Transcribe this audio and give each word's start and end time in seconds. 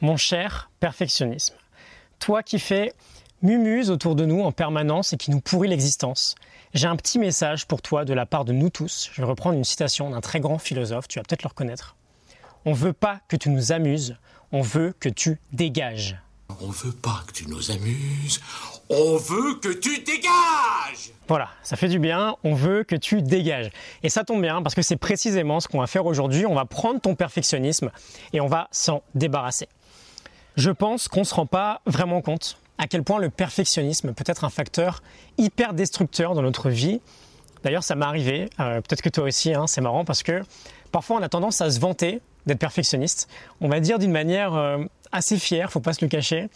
Mon 0.00 0.16
cher 0.16 0.70
perfectionnisme, 0.78 1.56
toi 2.20 2.44
qui 2.44 2.60
fais 2.60 2.92
mumuse 3.42 3.90
autour 3.90 4.14
de 4.14 4.24
nous 4.26 4.42
en 4.42 4.52
permanence 4.52 5.12
et 5.12 5.16
qui 5.16 5.32
nous 5.32 5.40
pourrit 5.40 5.66
l'existence, 5.66 6.36
j'ai 6.72 6.86
un 6.86 6.94
petit 6.94 7.18
message 7.18 7.66
pour 7.66 7.82
toi 7.82 8.04
de 8.04 8.14
la 8.14 8.24
part 8.24 8.44
de 8.44 8.52
nous 8.52 8.70
tous. 8.70 9.10
Je 9.12 9.20
vais 9.20 9.26
reprendre 9.26 9.56
une 9.56 9.64
citation 9.64 10.10
d'un 10.10 10.20
très 10.20 10.38
grand 10.38 10.58
philosophe, 10.58 11.08
tu 11.08 11.18
vas 11.18 11.24
peut-être 11.24 11.42
le 11.42 11.48
reconnaître. 11.48 11.96
On 12.64 12.74
veut 12.74 12.92
pas 12.92 13.18
que 13.26 13.34
tu 13.34 13.50
nous 13.50 13.72
amuses, 13.72 14.16
on 14.52 14.62
veut 14.62 14.94
que 15.00 15.08
tu 15.08 15.40
dégages. 15.52 16.16
On 16.60 16.70
veut 16.70 16.92
pas 16.92 17.24
que 17.26 17.32
tu 17.32 17.48
nous 17.48 17.72
amuses, 17.72 18.40
on 18.88 19.16
veut 19.16 19.56
que 19.60 19.68
tu 19.68 19.98
dégages 19.98 21.10
Voilà, 21.26 21.50
ça 21.64 21.76
fait 21.76 21.88
du 21.88 21.98
bien, 21.98 22.36
on 22.44 22.54
veut 22.54 22.84
que 22.84 22.96
tu 22.96 23.20
dégages. 23.20 23.70
Et 24.04 24.08
ça 24.08 24.22
tombe 24.22 24.42
bien 24.42 24.62
parce 24.62 24.76
que 24.76 24.82
c'est 24.82 24.96
précisément 24.96 25.58
ce 25.58 25.66
qu'on 25.66 25.80
va 25.80 25.88
faire 25.88 26.06
aujourd'hui. 26.06 26.46
On 26.46 26.54
va 26.54 26.66
prendre 26.66 27.00
ton 27.00 27.16
perfectionnisme 27.16 27.90
et 28.32 28.40
on 28.40 28.46
va 28.46 28.68
s'en 28.70 29.02
débarrasser. 29.16 29.68
Je 30.58 30.72
pense 30.72 31.06
qu'on 31.06 31.20
ne 31.20 31.24
se 31.24 31.36
rend 31.36 31.46
pas 31.46 31.82
vraiment 31.86 32.20
compte 32.20 32.58
à 32.78 32.88
quel 32.88 33.04
point 33.04 33.20
le 33.20 33.30
perfectionnisme 33.30 34.12
peut 34.12 34.24
être 34.26 34.42
un 34.42 34.50
facteur 34.50 35.04
hyper 35.36 35.72
destructeur 35.72 36.34
dans 36.34 36.42
notre 36.42 36.68
vie. 36.68 37.00
D'ailleurs, 37.62 37.84
ça 37.84 37.94
m'est 37.94 38.04
arrivé, 38.04 38.50
euh, 38.58 38.80
peut-être 38.80 39.00
que 39.00 39.08
toi 39.08 39.22
aussi, 39.22 39.54
hein, 39.54 39.68
c'est 39.68 39.80
marrant 39.80 40.04
parce 40.04 40.24
que 40.24 40.42
parfois 40.90 41.18
on 41.18 41.22
a 41.22 41.28
tendance 41.28 41.60
à 41.60 41.70
se 41.70 41.78
vanter 41.78 42.20
d'être 42.46 42.58
perfectionniste. 42.58 43.28
On 43.60 43.68
va 43.68 43.78
dire 43.78 44.00
d'une 44.00 44.10
manière 44.10 44.52
euh, 44.54 44.78
assez 45.12 45.38
fière, 45.38 45.70
faut 45.70 45.78
pas 45.78 45.92
se 45.92 46.04
le 46.04 46.08
cacher. 46.08 46.48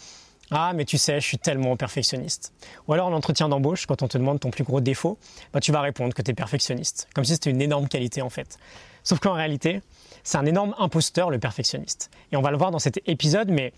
Ah, 0.51 0.73
mais 0.75 0.83
tu 0.83 0.97
sais, 0.97 1.21
je 1.21 1.25
suis 1.25 1.37
tellement 1.37 1.77
perfectionniste. 1.77 2.51
Ou 2.89 2.93
alors 2.93 3.07
en 3.07 3.13
entretien 3.13 3.47
d'embauche, 3.47 3.85
quand 3.85 4.01
on 4.01 4.09
te 4.09 4.17
demande 4.17 4.41
ton 4.41 4.51
plus 4.51 4.65
gros 4.65 4.81
défaut, 4.81 5.17
bah, 5.53 5.61
tu 5.61 5.71
vas 5.71 5.79
répondre 5.79 6.13
que 6.13 6.21
tu 6.21 6.31
es 6.31 6.33
perfectionniste. 6.33 7.07
Comme 7.15 7.23
si 7.23 7.31
c'était 7.31 7.51
une 7.51 7.61
énorme 7.61 7.87
qualité 7.87 8.21
en 8.21 8.29
fait. 8.29 8.57
Sauf 9.05 9.19
qu'en 9.19 9.33
réalité, 9.33 9.81
c'est 10.23 10.37
un 10.37 10.45
énorme 10.45 10.73
imposteur, 10.77 11.29
le 11.29 11.39
perfectionniste. 11.39 12.09
Et 12.31 12.37
on 12.37 12.41
va 12.41 12.51
le 12.51 12.57
voir 12.57 12.71
dans 12.71 12.79
cet 12.79 12.99
épisode, 13.07 13.49
mais 13.49 13.73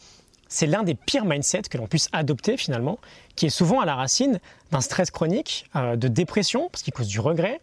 c'est 0.48 0.68
l'un 0.68 0.84
des 0.84 0.96
pires 0.96 1.26
mindsets 1.26 1.64
que 1.64 1.78
l'on 1.78 1.88
puisse 1.88 2.08
adopter 2.14 2.58
finalement, 2.58 3.00
qui 3.36 3.48
est 3.48 3.50
souvent 3.50 3.80
à 3.80 3.86
la 3.86 3.96
racine 3.96 4.40
d'un 4.72 4.82
stress 4.82 5.12
chronique, 5.12 5.66
euh, 5.76 5.96
de 5.96 6.08
dépression, 6.08 6.70
parce 6.72 6.84
qu'il 6.84 6.94
cause 6.94 7.08
du 7.08 7.20
regret, 7.20 7.62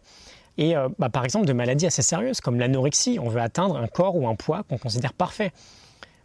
et 0.59 0.77
euh, 0.77 0.89
bah, 0.99 1.09
par 1.09 1.25
exemple 1.25 1.47
de 1.47 1.53
maladies 1.53 1.87
assez 1.87 2.03
sérieuses, 2.03 2.41
comme 2.41 2.59
l'anorexie. 2.59 3.19
On 3.21 3.29
veut 3.29 3.41
atteindre 3.41 3.77
un 3.77 3.87
corps 3.87 4.17
ou 4.17 4.27
un 4.29 4.35
poids 4.35 4.65
qu'on 4.69 4.79
considère 4.79 5.13
parfait. 5.13 5.53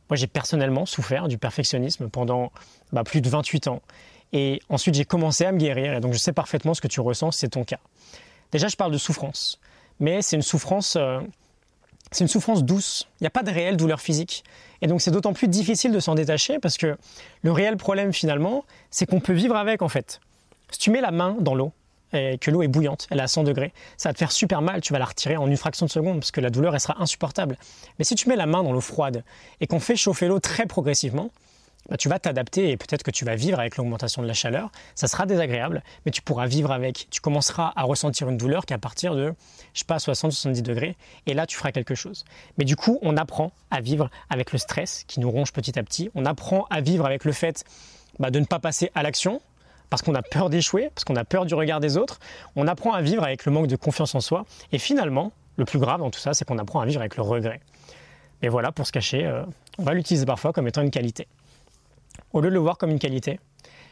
Moi, 0.10 0.16
j'ai 0.16 0.28
personnellement 0.28 0.86
souffert 0.86 1.28
du 1.28 1.38
perfectionnisme 1.38 2.10
pendant 2.10 2.52
bah, 2.92 3.04
plus 3.04 3.22
de 3.22 3.30
28 3.30 3.67
ans. 3.67 3.82
Et 4.34 4.62
ensuite, 4.70 4.95
j'ai 4.95 5.06
commencé 5.06 5.45
à 5.45 5.52
me 5.52 5.58
guérir, 5.58 5.94
et 5.94 6.00
donc 6.00 6.14
je 6.14 6.17
sais 6.17 6.34
parfaitement 6.34 6.73
ce 6.73 6.82
que 6.82 6.88
tu 6.88 7.00
ressens, 7.00 7.32
c'est 7.32 7.50
ton 7.50 7.64
cas. 7.64 7.80
Déjà, 8.52 8.67
je 8.67 8.76
parle 8.76 8.92
de 8.92 8.98
souffrance, 8.98 9.60
mais 10.00 10.22
c'est 10.22 10.36
une 10.36 10.42
souffrance... 10.42 10.95
Euh, 10.95 11.20
c'est 12.12 12.24
une 12.24 12.28
souffrance 12.28 12.64
douce. 12.64 13.08
Il 13.20 13.24
n'y 13.24 13.28
a 13.28 13.32
pas 13.32 13.44
de 13.44 13.52
réelle 13.52 13.78
douleur 13.78 14.00
physique. 14.02 14.44
Et 14.82 14.88
donc 14.88 15.02
c'est 15.02 15.12
d'autant 15.12 15.34
plus 15.34 15.48
difficile 15.48 15.92
de 15.92 16.00
s'en 16.00 16.16
détacher 16.16 16.60
parce 16.60 16.78
que 16.78 16.98
le 17.42 17.52
réel 17.52 17.78
problème 17.78 18.14
finalement, 18.14 18.66
c'est 18.92 19.06
qu'on 19.06 19.20
peut 19.20 19.34
vivre 19.34 19.56
avec 19.56 19.82
en 19.82 19.90
fait. 19.90 20.20
Si 20.72 20.80
tu 20.80 20.92
mets 20.92 21.02
la 21.02 21.12
main 21.12 21.36
dans 21.40 21.56
l'eau 21.56 21.72
et 22.14 22.38
que 22.38 22.52
l'eau 22.52 22.62
est 22.62 22.68
bouillante, 22.68 23.08
elle 23.10 23.20
est 23.20 23.24
à 23.24 23.28
100 23.28 23.44
degrés, 23.44 23.74
ça 23.98 24.10
va 24.10 24.14
te 24.14 24.20
faire 24.20 24.32
super 24.32 24.62
mal, 24.62 24.82
tu 24.82 24.94
vas 24.94 25.00
la 25.00 25.06
retirer 25.06 25.38
en 25.38 25.48
une 25.48 25.58
fraction 25.58 25.86
de 25.86 25.92
seconde 25.92 26.20
parce 26.20 26.32
que 26.32 26.42
la 26.42 26.50
douleur 26.50 26.74
elle 26.74 26.80
sera 26.80 27.02
insupportable. 27.02 27.58
Mais 28.00 28.06
si 28.06 28.16
tu 28.16 28.30
mets 28.30 28.36
la 28.36 28.46
main 28.46 28.64
dans 28.64 28.72
l'eau 28.72 28.82
froide 28.82 29.24
et 29.60 29.68
qu'on 29.68 29.80
fait 29.80 29.96
chauffer 29.96 30.28
l'eau 30.28 30.40
très 30.40 30.66
progressivement, 30.66 31.32
bah, 31.89 31.97
tu 31.97 32.09
vas 32.09 32.20
t'adapter 32.20 32.70
et 32.70 32.78
peut-être 32.78 33.03
que 33.03 33.11
tu 33.11 33.23
vas 33.23 33.36
vivre 33.36 33.59
avec 33.59 33.78
l'augmentation 33.78 34.22
de 34.22 34.28
la 34.28 34.33
chaleur. 34.33 34.72
Ça 34.95 35.08
sera 35.08 35.25
désagréable, 35.25 35.83
mais 36.06 36.11
tu 36.11 36.22
pourras 36.22 36.45
vivre 36.45 36.72
avec. 36.72 37.08
Tu 37.09 37.22
commenceras 37.22 37.72
à 37.75 37.83
ressentir 37.83 38.28
une 38.30 38.38
douleur 38.38 38.66
qu'à 38.66 38.78
partir 38.78 39.16
de, 39.16 39.33
je 39.73 39.80
sais 39.80 39.86
pas, 39.86 39.98
60-70 39.98 40.61
degrés, 40.61 40.98
et 41.25 41.33
là 41.33 41.45
tu 41.45 41.55
feras 41.55 41.72
quelque 41.72 41.95
chose. 41.95 42.25
Mais 42.58 42.66
du 42.66 42.75
coup, 42.75 43.00
on 43.02 43.16
apprend 43.16 43.52
à 43.72 43.80
vivre 43.80 44.09
avec 44.30 44.52
le 44.52 44.58
stress 44.58 45.05
qui 45.08 45.20
nous 45.20 45.31
ronge 45.31 45.53
petit 45.53 45.78
à 45.80 45.83
petit. 45.83 46.09
On 46.16 46.25
apprend 46.25 46.67
à 46.70 46.81
vivre 46.81 47.05
avec 47.05 47.23
le 47.23 47.31
fait 47.31 47.64
bah, 48.20 48.31
de 48.31 48.39
ne 48.39 48.45
pas 48.45 48.59
passer 48.59 48.92
à 48.94 49.03
l'action, 49.03 49.42
parce 49.89 50.02
qu'on 50.02 50.16
a 50.16 50.22
peur 50.22 50.50
d'échouer, 50.50 50.89
parce 50.94 51.05
qu'on 51.05 51.16
a 51.16 51.23
peur 51.23 51.45
du 51.45 51.55
regard 51.55 51.80
des 51.80 51.95
autres. 51.95 52.20
On 52.58 52.67
apprend 52.67 52.92
à 52.92 53.02
vivre 53.02 53.23
avec 53.23 53.45
le 53.45 53.53
manque 53.53 53.67
de 53.67 53.77
confiance 53.77 54.16
en 54.16 54.20
soi. 54.20 54.45
Et 54.73 54.80
finalement, 54.80 55.32
le 55.55 55.64
plus 55.64 55.80
grave 55.80 56.02
dans 56.02 56.11
tout 56.11 56.20
ça, 56.20 56.33
c'est 56.33 56.43
qu'on 56.43 56.58
apprend 56.58 56.82
à 56.82 56.86
vivre 56.86 56.99
avec 56.99 57.16
le 57.16 57.23
regret. 57.23 57.61
Mais 58.42 58.49
voilà, 58.49 58.73
pour 58.73 58.86
se 58.86 58.92
cacher, 58.92 59.26
euh, 59.26 59.43
on 59.77 59.83
va 59.83 59.93
l'utiliser 59.93 60.26
parfois 60.26 60.52
comme 60.52 60.67
étant 60.67 60.82
une 60.82 60.92
qualité 60.92 61.27
au 62.33 62.42
lieu 62.42 62.49
de 62.49 62.54
le 62.54 62.60
voir 62.60 62.77
comme 62.77 62.89
une 62.89 62.99
qualité, 62.99 63.39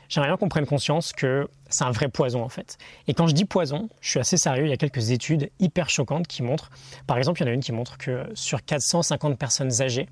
j'aimerais 0.09 0.29
bien 0.29 0.38
qu'on 0.38 0.50
prenne 0.50 0.66
conscience 0.66 1.13
que 1.13 1.47
c'est 1.69 1.84
un 1.84 1.91
vrai 1.91 2.09
poison 2.09 2.44
en 2.44 2.50
fait. 2.50 2.78
Et 3.07 3.13
quand 3.13 3.28
je 3.28 3.34
dis 3.34 3.46
poison, 3.46 3.90
je 4.01 4.09
suis 4.09 4.19
assez 4.19 4.38
sérieux, 4.38 4.66
il 4.66 4.69
y 4.69 4.73
a 4.73 4.78
quelques 4.78 5.12
études 5.12 5.50
hyper 5.59 5.90
choquantes 5.90 6.28
qui 6.28 6.44
montrent, 6.44 6.69
par 7.07 7.18
exemple 7.18 7.41
il 7.41 7.45
y 7.45 7.47
en 7.47 7.51
a 7.51 7.53
une 7.53 7.62
qui 7.62 7.72
montre 7.72 7.97
que 7.97 8.25
sur 8.34 8.63
450 8.63 9.38
personnes 9.38 9.81
âgées, 9.81 10.07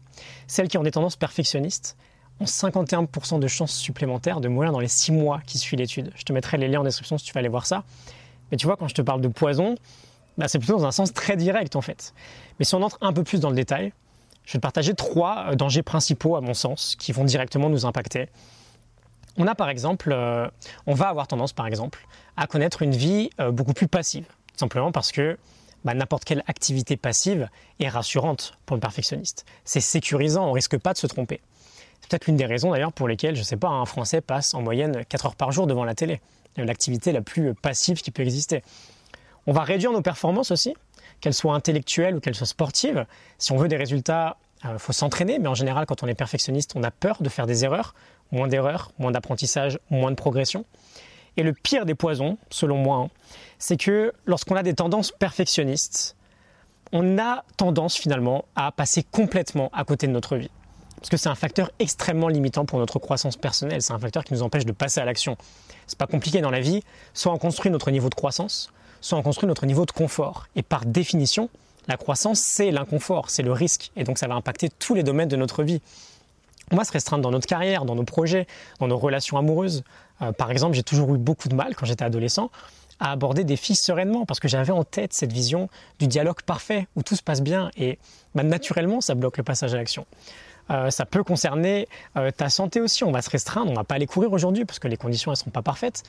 celles 0.48 0.68
qui 0.68 0.78
ont 0.78 0.84
des 0.84 0.92
tendances 0.92 1.16
perfectionnistes 1.16 1.98
ont 2.40 2.46
51% 2.46 3.40
de 3.40 3.48
chances 3.48 3.76
supplémentaires 3.76 4.42
de 4.42 4.48
mourir 4.48 4.72
dans 4.72 4.80
les 4.80 4.88
6 4.88 5.12
mois 5.12 5.42
qui 5.46 5.58
suivent 5.58 5.80
l'étude. 5.80 6.12
Je 6.16 6.24
te 6.24 6.34
mettrai 6.34 6.58
les 6.58 6.68
liens 6.68 6.82
en 6.82 6.84
description 6.84 7.18
si 7.18 7.26
tu 7.26 7.34
veux 7.34 7.40
aller 7.40 7.50
voir 7.50 7.66
ça. 7.66 7.84
Mais 8.52 8.58
tu 8.58 8.66
vois, 8.66 8.76
quand 8.76 8.88
je 8.88 8.96
te 8.96 9.02
parle 9.02 9.22
de 9.22 9.28
poison, 9.28 9.76
bah, 10.38 10.48
c'est 10.48 10.58
plutôt 10.58 10.78
dans 10.78 10.86
un 10.86 10.92
sens 10.92 11.14
très 11.14 11.38
direct 11.38 11.76
en 11.76 11.82
fait. 11.82 12.14
Mais 12.58 12.66
si 12.66 12.76
on 12.76 12.82
entre 12.82 12.98
un 13.02 13.14
peu 13.14 13.24
plus 13.24 13.40
dans 13.40 13.50
le 13.50 13.56
détail, 13.56 13.94
je 14.46 14.54
vais 14.54 14.60
te 14.60 14.62
partager 14.62 14.94
trois 14.94 15.48
euh, 15.50 15.56
dangers 15.56 15.84
principaux, 15.84 16.36
à 16.36 16.42
mon 16.42 16.54
sens, 16.54 16.96
qui 16.98 17.12
vont 17.12 17.24
directement 17.24 17.70
nous 17.70 17.86
impacter. 17.86 18.30
On 19.38 19.48
a 19.48 19.56
par 19.56 19.70
exemple, 19.70 20.12
euh, 20.12 20.48
on 20.86 20.94
va 20.94 21.10
avoir 21.10 21.28
tendance 21.28 21.54
par 21.54 21.66
exemple 21.66 22.06
à 22.38 22.46
connaître 22.46 22.82
une 22.82 22.92
vie 22.92 23.30
euh, 23.40 23.52
beaucoup 23.52 23.74
plus 23.74 23.88
passive, 23.88 24.26
simplement 24.56 24.92
parce 24.92 25.12
que 25.12 25.38
bah, 25.84 25.94
n'importe 25.94 26.24
quelle 26.24 26.44
activité 26.48 26.98
passive 26.98 27.50
est 27.80 27.90
rassurante 27.90 28.58
pour 28.66 28.76
le 28.76 28.80
perfectionniste. 28.80 29.46
C'est 29.66 29.82
sécurisant, 29.82 30.48
on 30.48 30.52
risque 30.52 30.78
pas 30.78 30.94
de 30.94 30.98
se 30.98 31.08
tromper. 31.08 31.42
C'est 32.02 32.10
peut-être 32.10 32.26
l'une 32.28 32.38
des 32.38 32.46
raisons 32.46 32.72
d'ailleurs 32.72 32.94
pour 32.94 33.08
lesquelles, 33.08 33.36
je 33.36 33.42
ne 33.42 33.46
sais 33.46 33.58
pas, 33.58 33.70
un 33.70 33.86
Français 33.86 34.22
passe 34.22 34.54
en 34.54 34.62
moyenne 34.62 35.04
4 35.08 35.26
heures 35.26 35.36
par 35.36 35.52
jour 35.52 35.68
devant 35.68 35.86
la 35.86 35.96
télé, 35.96 36.22
l'activité 36.58 37.12
la 37.12 37.22
plus 37.22 37.54
passive 37.56 38.02
qui 38.02 38.12
peut 38.12 38.24
exister. 38.24 38.62
On 39.48 39.52
va 39.52 39.64
réduire 39.64 39.92
nos 39.92 40.02
performances 40.02 40.52
aussi, 40.52 40.76
qu'elles 41.24 41.34
soient 41.34 41.54
intellectuelles 41.54 42.18
ou 42.18 42.20
qu'elles 42.20 42.36
soient 42.36 42.46
sportives. 42.46 43.06
Si 43.38 43.54
on 43.54 43.58
veut 43.58 43.70
des 43.70 43.78
résultats, 43.78 44.36
il 44.66 44.72
euh, 44.72 44.78
faut 44.78 44.92
s'entraîner, 44.92 45.40
mais 45.40 45.48
en 45.48 45.56
général, 45.56 45.86
quand 45.86 46.04
on 46.04 46.08
est 46.08 46.16
perfectionniste, 46.16 46.74
on 46.76 46.84
a 46.84 46.92
peur 46.92 47.22
de 47.22 47.30
faire 47.30 47.48
des 47.48 47.64
erreurs, 47.64 47.96
moins 48.34 48.50
d'erreurs, 48.50 48.92
moins 49.00 49.12
d'apprentissage, 49.12 49.80
moins 49.90 50.12
de 50.12 50.18
progression. 50.18 50.66
Et 51.38 51.44
le 51.44 51.54
pire 51.54 51.86
des 51.86 51.96
poisons, 51.96 52.38
selon 52.50 52.76
moi, 52.76 52.98
hein, 52.98 53.10
c'est 53.58 53.78
que 53.78 54.12
lorsqu'on 54.26 54.58
a 54.58 54.64
des 54.64 54.74
tendances 54.74 55.14
perfectionnistes, 55.14 56.18
on 56.92 57.18
a 57.18 57.46
tendance 57.56 57.96
finalement 57.96 58.44
à 58.58 58.74
passer 58.74 59.04
complètement 59.10 59.70
à 59.72 59.86
côté 59.86 60.08
de 60.08 60.12
notre 60.12 60.36
vie. 60.36 60.52
Parce 60.98 61.10
que 61.10 61.16
c'est 61.16 61.30
un 61.30 61.36
facteur 61.36 61.72
extrêmement 61.80 62.28
limitant 62.28 62.66
pour 62.66 62.80
notre 62.80 63.00
croissance 63.00 63.38
personnelle. 63.38 63.82
C'est 63.82 63.94
un 63.94 64.00
facteur 64.00 64.26
qui 64.26 64.34
nous 64.34 64.44
empêche 64.44 64.66
de 64.66 64.74
passer 64.74 65.00
à 65.00 65.06
l'action. 65.06 65.38
C'est 65.88 65.98
pas 65.98 66.08
compliqué 66.08 66.42
dans 66.42 66.52
la 66.52 66.60
vie. 66.60 66.84
Soit 67.14 67.32
on 67.32 67.38
construit 67.38 67.72
notre 67.72 67.92
niveau 67.92 68.10
de 68.10 68.16
croissance, 68.16 68.74
soit 69.04 69.18
on 69.18 69.22
construit 69.22 69.48
notre 69.48 69.66
niveau 69.66 69.86
de 69.86 69.92
confort. 69.92 70.48
Et 70.56 70.64
par 70.64 70.86
définition, 70.86 71.50
la 71.88 71.98
croissance, 71.98 72.40
c'est 72.40 72.72
l'inconfort, 72.72 73.30
c'est 73.30 73.44
le 73.44 73.52
risque. 73.52 73.92
Et 73.98 74.06
donc 74.06 74.18
ça 74.18 74.28
va 74.28 74.36
impacter 74.36 74.70
tous 74.70 74.96
les 74.96 75.04
domaines 75.04 75.28
de 75.28 75.36
notre 75.36 75.62
vie. 75.64 75.82
On 76.72 76.78
va 76.78 76.86
se 76.86 76.92
restreindre 76.94 77.22
dans 77.22 77.32
notre 77.32 77.46
carrière, 77.46 77.84
dans 77.84 77.96
nos 77.96 78.06
projets, 78.06 78.48
dans 78.80 78.88
nos 78.88 78.98
relations 78.98 79.38
amoureuses. 79.38 79.84
Euh, 80.22 80.32
par 80.32 80.50
exemple, 80.50 80.76
j'ai 80.76 80.84
toujours 80.84 81.14
eu 81.14 81.18
beaucoup 81.18 81.50
de 81.50 81.56
mal 81.56 81.76
quand 81.76 81.86
j'étais 81.86 82.06
adolescent 82.06 82.50
à 83.02 83.12
aborder 83.12 83.44
des 83.44 83.58
filles 83.58 83.76
sereinement 83.76 84.26
parce 84.26 84.40
que 84.40 84.48
j'avais 84.48 84.72
en 84.72 84.86
tête 84.86 85.12
cette 85.12 85.34
vision 85.34 85.68
du 86.00 86.08
dialogue 86.08 86.42
parfait 86.44 86.88
où 86.96 87.04
tout 87.04 87.18
se 87.18 87.24
passe 87.24 87.42
bien 87.42 87.72
et 87.76 88.00
bah, 88.36 88.44
naturellement 88.44 89.02
ça 89.02 89.16
bloque 89.16 89.38
le 89.38 89.44
passage 89.44 89.74
à 89.74 89.78
l'action. 89.78 90.06
Euh, 90.72 90.90
ça 90.92 91.06
peut 91.06 91.26
concerner 91.26 91.90
euh, 92.16 92.32
ta 92.32 92.48
santé 92.48 92.80
aussi. 92.80 93.04
On 93.04 93.12
va 93.12 93.22
se 93.22 93.30
restreindre, 93.30 93.70
on 93.70 93.76
va 93.76 93.84
pas 93.84 93.96
aller 93.96 94.06
courir 94.06 94.32
aujourd'hui 94.32 94.64
parce 94.64 94.80
que 94.80 94.88
les 94.88 94.96
conditions 94.96 95.32
ne 95.32 95.36
seront 95.36 95.52
pas 95.52 95.62
parfaites. 95.62 96.04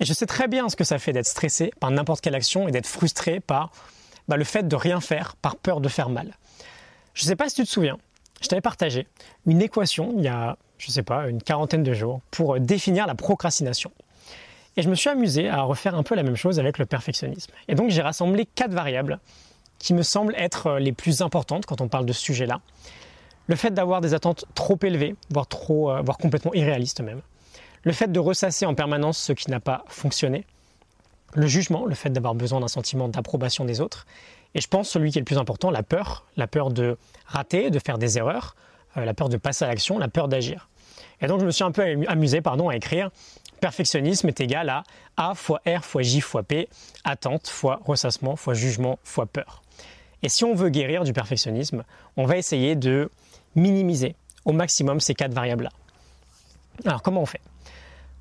Et 0.00 0.06
je 0.06 0.14
sais 0.14 0.26
très 0.26 0.48
bien 0.48 0.68
ce 0.70 0.76
que 0.76 0.84
ça 0.84 0.98
fait 0.98 1.12
d'être 1.12 1.26
stressé 1.26 1.70
par 1.78 1.90
n'importe 1.90 2.22
quelle 2.22 2.34
action 2.34 2.66
et 2.66 2.70
d'être 2.70 2.86
frustré 2.86 3.38
par 3.38 3.70
bah, 4.28 4.36
le 4.38 4.44
fait 4.44 4.66
de 4.66 4.74
rien 4.74 5.00
faire 5.00 5.36
par 5.36 5.56
peur 5.56 5.80
de 5.80 5.88
faire 5.88 6.08
mal. 6.08 6.34
Je 7.12 7.24
ne 7.24 7.28
sais 7.28 7.36
pas 7.36 7.50
si 7.50 7.56
tu 7.56 7.64
te 7.64 7.68
souviens, 7.68 7.98
je 8.40 8.48
t'avais 8.48 8.62
partagé 8.62 9.06
une 9.46 9.60
équation 9.60 10.14
il 10.16 10.24
y 10.24 10.28
a, 10.28 10.56
je 10.78 10.88
ne 10.88 10.92
sais 10.92 11.02
pas, 11.02 11.28
une 11.28 11.42
quarantaine 11.42 11.82
de 11.82 11.92
jours 11.92 12.22
pour 12.30 12.54
euh, 12.54 12.60
définir 12.60 13.06
la 13.06 13.14
procrastination. 13.14 13.92
Et 14.76 14.82
je 14.82 14.88
me 14.88 14.94
suis 14.94 15.10
amusé 15.10 15.48
à 15.48 15.62
refaire 15.62 15.94
un 15.94 16.02
peu 16.02 16.14
la 16.14 16.22
même 16.22 16.36
chose 16.36 16.58
avec 16.58 16.78
le 16.78 16.86
perfectionnisme. 16.86 17.52
Et 17.68 17.74
donc 17.74 17.90
j'ai 17.90 18.00
rassemblé 18.00 18.46
quatre 18.46 18.72
variables 18.72 19.18
qui 19.78 19.92
me 19.92 20.02
semblent 20.02 20.34
être 20.36 20.68
euh, 20.68 20.78
les 20.78 20.92
plus 20.92 21.20
importantes 21.20 21.66
quand 21.66 21.82
on 21.82 21.88
parle 21.88 22.06
de 22.06 22.14
ce 22.14 22.22
sujet-là. 22.22 22.60
Le 23.48 23.56
fait 23.56 23.72
d'avoir 23.72 24.00
des 24.00 24.14
attentes 24.14 24.46
trop 24.54 24.78
élevées, 24.82 25.14
voire, 25.28 25.46
euh, 25.68 26.00
voire 26.00 26.16
complètement 26.16 26.54
irréalistes 26.54 27.02
même 27.02 27.20
le 27.82 27.92
fait 27.92 28.10
de 28.10 28.20
ressasser 28.20 28.66
en 28.66 28.74
permanence 28.74 29.18
ce 29.18 29.32
qui 29.32 29.50
n'a 29.50 29.60
pas 29.60 29.84
fonctionné, 29.88 30.44
le 31.34 31.46
jugement, 31.46 31.86
le 31.86 31.94
fait 31.94 32.10
d'avoir 32.10 32.34
besoin 32.34 32.60
d'un 32.60 32.68
sentiment 32.68 33.08
d'approbation 33.08 33.64
des 33.64 33.80
autres, 33.80 34.06
et 34.54 34.60
je 34.60 34.68
pense 34.68 34.88
celui 34.88 35.12
qui 35.12 35.18
est 35.18 35.20
le 35.20 35.26
plus 35.26 35.38
important, 35.38 35.70
la 35.70 35.82
peur, 35.82 36.24
la 36.36 36.46
peur 36.46 36.70
de 36.70 36.98
rater, 37.26 37.70
de 37.70 37.78
faire 37.78 37.98
des 37.98 38.18
erreurs, 38.18 38.56
euh, 38.96 39.04
la 39.04 39.14
peur 39.14 39.28
de 39.28 39.36
passer 39.36 39.64
à 39.64 39.68
l'action, 39.68 39.98
la 39.98 40.08
peur 40.08 40.28
d'agir. 40.28 40.68
Et 41.20 41.26
donc 41.26 41.40
je 41.40 41.46
me 41.46 41.50
suis 41.50 41.64
un 41.64 41.70
peu 41.70 41.82
amusé 42.08 42.40
pardon, 42.40 42.68
à 42.68 42.76
écrire 42.76 43.10
perfectionnisme 43.60 44.26
est 44.28 44.40
égal 44.40 44.68
à 44.70 44.82
A 45.16 45.34
fois 45.34 45.60
R 45.66 45.84
fois 45.84 46.02
J 46.02 46.20
fois 46.20 46.42
P, 46.42 46.68
attente 47.04 47.48
fois 47.48 47.80
ressassement 47.84 48.34
fois 48.34 48.54
jugement 48.54 48.98
fois 49.04 49.26
peur. 49.26 49.62
Et 50.22 50.28
si 50.28 50.44
on 50.44 50.54
veut 50.54 50.70
guérir 50.70 51.04
du 51.04 51.12
perfectionnisme, 51.12 51.84
on 52.16 52.24
va 52.24 52.36
essayer 52.36 52.74
de 52.74 53.10
minimiser 53.54 54.16
au 54.44 54.52
maximum 54.52 55.00
ces 55.00 55.14
quatre 55.14 55.34
variables-là. 55.34 55.70
Alors 56.86 57.02
comment 57.02 57.22
on 57.22 57.26
fait? 57.26 57.40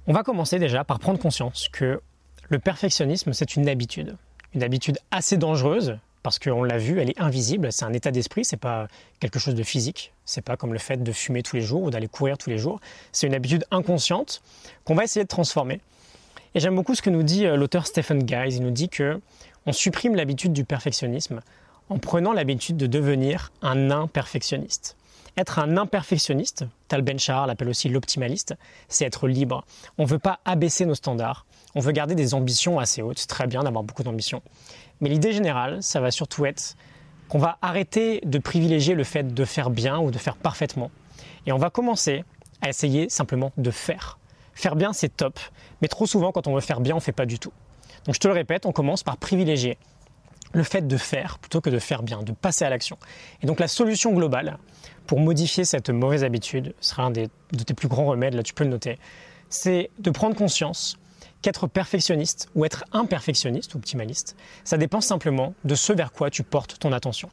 On 0.09 0.13
va 0.13 0.23
commencer 0.23 0.57
déjà 0.57 0.83
par 0.83 0.97
prendre 0.97 1.19
conscience 1.19 1.69
que 1.71 2.01
le 2.49 2.57
perfectionnisme, 2.57 3.31
c'est 3.31 3.55
une 3.55 3.69
habitude. 3.69 4.17
Une 4.55 4.63
habitude 4.63 4.97
assez 5.11 5.37
dangereuse, 5.37 5.99
parce 6.23 6.39
qu'on 6.39 6.63
l'a 6.63 6.79
vu, 6.79 6.99
elle 6.99 7.11
est 7.11 7.21
invisible, 7.21 7.71
c'est 7.71 7.85
un 7.85 7.93
état 7.93 8.09
d'esprit, 8.09 8.43
c'est 8.43 8.57
pas 8.57 8.87
quelque 9.19 9.37
chose 9.37 9.53
de 9.53 9.61
physique, 9.61 10.11
c'est 10.25 10.41
pas 10.41 10.57
comme 10.57 10.73
le 10.73 10.79
fait 10.79 11.03
de 11.03 11.11
fumer 11.11 11.43
tous 11.43 11.57
les 11.57 11.61
jours 11.61 11.83
ou 11.83 11.91
d'aller 11.91 12.07
courir 12.07 12.39
tous 12.39 12.49
les 12.49 12.57
jours, 12.57 12.79
c'est 13.11 13.27
une 13.27 13.35
habitude 13.35 13.65
inconsciente 13.69 14.41
qu'on 14.83 14.95
va 14.95 15.03
essayer 15.03 15.23
de 15.23 15.29
transformer. 15.29 15.79
Et 16.55 16.59
j'aime 16.59 16.73
beaucoup 16.73 16.95
ce 16.95 17.03
que 17.03 17.11
nous 17.11 17.21
dit 17.21 17.45
euh, 17.45 17.55
l'auteur 17.55 17.85
Stephen 17.85 18.23
Guys, 18.23 18.55
il 18.55 18.63
nous 18.63 18.71
dit 18.71 18.89
que 18.89 19.21
on 19.67 19.73
supprime 19.73 20.15
l'habitude 20.15 20.53
du 20.53 20.65
perfectionnisme 20.65 21.41
en 21.87 21.99
prenant 21.99 22.33
l'habitude 22.33 22.77
de 22.77 22.87
devenir 22.87 23.51
un 23.61 23.91
imperfectionniste. 23.91 24.97
Être 25.37 25.59
un 25.59 25.77
imperfectionniste, 25.77 26.65
Tal 26.87 27.01
Ben-Shahar 27.01 27.47
l'appelle 27.47 27.69
aussi 27.69 27.89
l'optimaliste, 27.89 28.55
c'est 28.87 29.05
être 29.05 29.27
libre. 29.27 29.63
On 29.97 30.03
ne 30.03 30.07
veut 30.07 30.19
pas 30.19 30.39
abaisser 30.45 30.85
nos 30.85 30.95
standards, 30.95 31.45
on 31.75 31.79
veut 31.79 31.91
garder 31.91 32.15
des 32.15 32.33
ambitions 32.33 32.79
assez 32.79 33.01
hautes, 33.01 33.19
c'est 33.19 33.27
très 33.27 33.47
bien 33.47 33.63
d'avoir 33.63 33.83
beaucoup 33.83 34.03
d'ambitions. 34.03 34.41
Mais 35.01 35.09
l'idée 35.09 35.33
générale, 35.33 35.81
ça 35.81 35.99
va 35.99 36.11
surtout 36.11 36.45
être 36.45 36.75
qu'on 37.29 37.39
va 37.39 37.57
arrêter 37.61 38.21
de 38.25 38.39
privilégier 38.39 38.95
le 38.95 39.03
fait 39.03 39.33
de 39.33 39.45
faire 39.45 39.69
bien 39.69 39.99
ou 39.99 40.11
de 40.11 40.17
faire 40.17 40.35
parfaitement. 40.35 40.89
Et 41.45 41.51
on 41.51 41.57
va 41.57 41.69
commencer 41.69 42.23
à 42.61 42.69
essayer 42.69 43.07
simplement 43.09 43.51
de 43.57 43.71
faire. 43.71 44.17
Faire 44.53 44.75
bien, 44.75 44.91
c'est 44.93 45.15
top, 45.15 45.39
mais 45.81 45.87
trop 45.87 46.05
souvent, 46.05 46.31
quand 46.31 46.47
on 46.47 46.55
veut 46.55 46.61
faire 46.61 46.81
bien, 46.81 46.95
on 46.95 46.97
ne 46.97 47.03
fait 47.03 47.11
pas 47.11 47.25
du 47.25 47.39
tout. 47.39 47.53
Donc 48.05 48.15
je 48.15 48.19
te 48.19 48.27
le 48.27 48.33
répète, 48.33 48.65
on 48.65 48.71
commence 48.71 49.03
par 49.03 49.17
privilégier 49.17 49.77
le 50.53 50.63
fait 50.63 50.87
de 50.87 50.97
faire 50.97 51.39
plutôt 51.39 51.61
que 51.61 51.69
de 51.69 51.79
faire 51.79 52.03
bien, 52.03 52.23
de 52.23 52.31
passer 52.31 52.65
à 52.65 52.69
l'action. 52.69 52.97
Et 53.41 53.47
donc 53.47 53.59
la 53.59 53.67
solution 53.67 54.13
globale 54.13 54.57
pour 55.07 55.19
modifier 55.19 55.65
cette 55.65 55.89
mauvaise 55.89 56.23
habitude, 56.23 56.73
ce 56.79 56.89
sera 56.91 57.03
un 57.03 57.11
de 57.11 57.29
tes 57.65 57.73
plus 57.73 57.87
grands 57.87 58.05
remèdes, 58.05 58.33
là 58.33 58.43
tu 58.43 58.53
peux 58.53 58.63
le 58.63 58.69
noter, 58.69 58.99
c'est 59.49 59.89
de 59.99 60.11
prendre 60.11 60.35
conscience 60.35 60.97
qu'être 61.41 61.67
perfectionniste 61.67 62.49
ou 62.55 62.65
être 62.65 62.85
imperfectionniste 62.91 63.73
ou 63.73 63.77
optimaliste, 63.77 64.35
ça 64.63 64.77
dépend 64.77 65.01
simplement 65.01 65.53
de 65.63 65.75
ce 65.75 65.93
vers 65.93 66.11
quoi 66.11 66.29
tu 66.29 66.43
portes 66.43 66.79
ton 66.79 66.91
attention. 66.91 67.29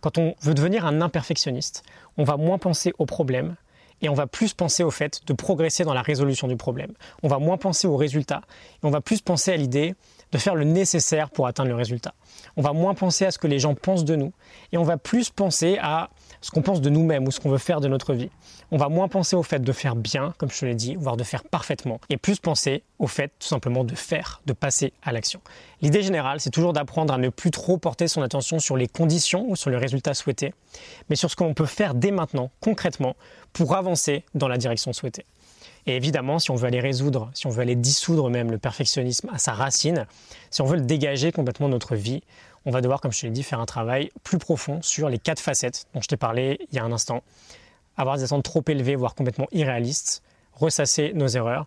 Quand 0.00 0.18
on 0.18 0.34
veut 0.42 0.54
devenir 0.54 0.84
un 0.84 1.00
imperfectionniste, 1.00 1.82
on 2.18 2.24
va 2.24 2.36
moins 2.36 2.58
penser 2.58 2.92
aux 2.98 3.06
problèmes 3.06 3.56
et 4.02 4.08
on 4.10 4.14
va 4.14 4.26
plus 4.26 4.52
penser 4.52 4.82
au 4.82 4.90
fait 4.90 5.22
de 5.26 5.32
progresser 5.32 5.84
dans 5.84 5.94
la 5.94 6.02
résolution 6.02 6.46
du 6.46 6.56
problème. 6.56 6.92
On 7.22 7.28
va 7.28 7.38
moins 7.38 7.56
penser 7.56 7.86
aux 7.86 7.96
résultats 7.96 8.42
et 8.74 8.86
on 8.86 8.90
va 8.90 9.00
plus 9.00 9.22
penser 9.22 9.52
à 9.52 9.56
l'idée 9.56 9.94
de 10.34 10.38
faire 10.38 10.56
le 10.56 10.64
nécessaire 10.64 11.30
pour 11.30 11.46
atteindre 11.46 11.68
le 11.68 11.76
résultat. 11.76 12.12
On 12.56 12.62
va 12.62 12.72
moins 12.72 12.94
penser 12.94 13.24
à 13.24 13.30
ce 13.30 13.38
que 13.38 13.46
les 13.46 13.60
gens 13.60 13.76
pensent 13.76 14.04
de 14.04 14.16
nous 14.16 14.32
et 14.72 14.78
on 14.78 14.82
va 14.82 14.96
plus 14.96 15.30
penser 15.30 15.78
à 15.80 16.10
ce 16.40 16.50
qu'on 16.50 16.60
pense 16.60 16.80
de 16.80 16.90
nous-mêmes 16.90 17.24
ou 17.28 17.30
ce 17.30 17.38
qu'on 17.38 17.50
veut 17.50 17.58
faire 17.58 17.80
de 17.80 17.86
notre 17.86 18.14
vie. 18.14 18.30
On 18.72 18.76
va 18.76 18.88
moins 18.88 19.06
penser 19.06 19.36
au 19.36 19.44
fait 19.44 19.60
de 19.60 19.72
faire 19.72 19.94
bien, 19.94 20.34
comme 20.36 20.50
je 20.50 20.58
te 20.58 20.64
l'ai 20.66 20.74
dit, 20.74 20.96
voire 20.96 21.16
de 21.16 21.22
faire 21.22 21.44
parfaitement, 21.44 22.00
et 22.10 22.16
plus 22.16 22.40
penser 22.40 22.82
au 22.98 23.06
fait 23.06 23.28
tout 23.38 23.46
simplement 23.46 23.84
de 23.84 23.94
faire, 23.94 24.42
de 24.44 24.52
passer 24.52 24.92
à 25.04 25.12
l'action. 25.12 25.40
L'idée 25.82 26.02
générale, 26.02 26.40
c'est 26.40 26.50
toujours 26.50 26.72
d'apprendre 26.72 27.14
à 27.14 27.18
ne 27.18 27.28
plus 27.28 27.52
trop 27.52 27.78
porter 27.78 28.08
son 28.08 28.20
attention 28.20 28.58
sur 28.58 28.76
les 28.76 28.88
conditions 28.88 29.48
ou 29.48 29.54
sur 29.54 29.70
le 29.70 29.78
résultat 29.78 30.14
souhaité, 30.14 30.52
mais 31.08 31.14
sur 31.14 31.30
ce 31.30 31.36
qu'on 31.36 31.54
peut 31.54 31.64
faire 31.64 31.94
dès 31.94 32.10
maintenant, 32.10 32.50
concrètement, 32.60 33.14
pour 33.52 33.76
avancer 33.76 34.24
dans 34.34 34.48
la 34.48 34.58
direction 34.58 34.92
souhaitée. 34.92 35.26
Et 35.86 35.96
évidemment, 35.96 36.38
si 36.38 36.50
on 36.50 36.54
veut 36.54 36.66
aller 36.66 36.80
résoudre, 36.80 37.30
si 37.34 37.46
on 37.46 37.50
veut 37.50 37.60
aller 37.60 37.76
dissoudre 37.76 38.30
même 38.30 38.50
le 38.50 38.58
perfectionnisme 38.58 39.28
à 39.32 39.38
sa 39.38 39.52
racine, 39.52 40.06
si 40.50 40.62
on 40.62 40.66
veut 40.66 40.76
le 40.76 40.84
dégager 40.84 41.30
complètement 41.30 41.68
de 41.68 41.72
notre 41.72 41.94
vie, 41.94 42.22
on 42.64 42.70
va 42.70 42.80
devoir, 42.80 43.00
comme 43.00 43.12
je 43.12 43.20
te 43.20 43.26
l'ai 43.26 43.32
dit, 43.32 43.42
faire 43.42 43.60
un 43.60 43.66
travail 43.66 44.10
plus 44.22 44.38
profond 44.38 44.80
sur 44.80 45.10
les 45.10 45.18
quatre 45.18 45.40
facettes 45.40 45.86
dont 45.94 46.00
je 46.00 46.08
t'ai 46.08 46.16
parlé 46.16 46.58
il 46.70 46.76
y 46.76 46.78
a 46.78 46.84
un 46.84 46.92
instant. 46.92 47.22
Avoir 47.96 48.16
des 48.16 48.24
attentes 48.24 48.44
trop 48.44 48.62
élevées, 48.66 48.96
voire 48.96 49.14
complètement 49.14 49.46
irréalistes, 49.52 50.22
ressasser 50.54 51.12
nos 51.14 51.28
erreurs, 51.28 51.66